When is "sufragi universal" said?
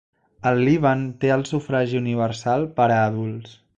1.49-2.67